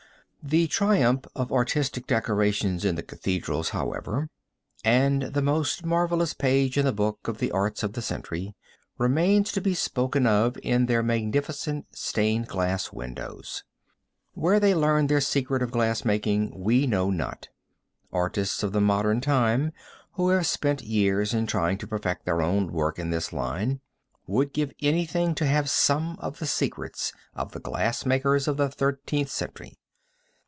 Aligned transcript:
The 0.43 0.65
triumph 0.65 1.25
of 1.35 1.51
artistic 1.51 2.07
decoration 2.07 2.79
in 2.83 2.95
the 2.95 3.03
cathedrals, 3.03 3.69
however, 3.69 4.27
and 4.83 5.21
the 5.21 5.41
most 5.43 5.85
marvelous 5.85 6.33
page 6.33 6.79
in 6.79 6.85
the 6.85 6.91
book 6.91 7.27
of 7.27 7.37
the 7.37 7.51
Arts 7.51 7.83
of 7.83 7.93
the 7.93 8.01
century, 8.01 8.55
remains 8.97 9.51
to 9.51 9.61
be 9.61 9.75
spoken 9.75 10.25
of 10.25 10.57
in 10.63 10.87
their 10.87 11.03
magnificent 11.03 11.85
stained 11.95 12.47
glass 12.47 12.91
windows. 12.91 13.63
Where 14.33 14.59
they 14.59 14.73
learned 14.73 15.09
their 15.09 15.21
secret 15.21 15.61
of 15.61 15.69
glass 15.69 16.03
making 16.03 16.51
we 16.59 16.87
know 16.87 17.11
not. 17.11 17.49
Artists 18.11 18.63
of 18.63 18.71
the 18.71 18.81
modern 18.81 19.21
time, 19.21 19.73
who 20.13 20.29
have 20.29 20.47
spent 20.47 20.81
years 20.81 21.35
in 21.35 21.45
trying 21.45 21.77
to 21.77 21.87
perfect 21.87 22.25
their 22.25 22.41
own 22.41 22.73
work 22.73 22.97
in 22.97 23.11
this 23.11 23.31
line, 23.31 23.79
would 24.25 24.53
give 24.53 24.73
anything 24.81 25.35
to 25.35 25.45
have 25.45 25.69
some 25.69 26.17
of 26.17 26.39
the 26.39 26.47
secrets 26.47 27.13
of 27.35 27.51
the 27.51 27.59
glass 27.59 28.07
makers 28.07 28.47
of 28.47 28.57
the 28.57 28.69
Thirteenth 28.69 29.29
Century. 29.29 29.77